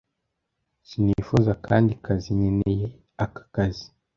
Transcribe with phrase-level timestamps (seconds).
[0.87, 2.29] sinifuza akandi kazi.
[2.37, 2.85] nkeneye
[3.25, 3.85] aka kazi.